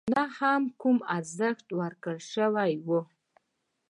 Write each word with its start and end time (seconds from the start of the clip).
او 0.03 0.07
نه 0.15 0.25
هم 0.37 0.63
کوم 0.81 0.97
ارزښت 1.17 1.67
ورکړل 1.79 2.19
شوی 2.33 2.71
وو. 2.87 3.01